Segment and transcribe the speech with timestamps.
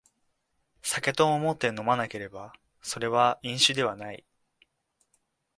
[0.81, 4.25] 酒と思って飲まなければそれは飲酒ではない